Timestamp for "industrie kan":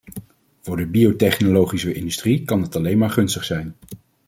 1.93-2.61